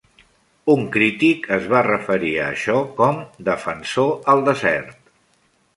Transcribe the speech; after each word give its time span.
Un 0.75 0.87
crític 0.95 1.45
es 1.59 1.67
va 1.75 1.83
referir 1.89 2.33
a 2.45 2.49
això 2.55 2.81
com 3.03 3.21
"Defensor 3.51 4.13
al 4.35 4.45
desert". 4.53 5.03